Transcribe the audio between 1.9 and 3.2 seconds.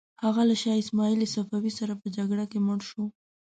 په جنګ کې مړ شو.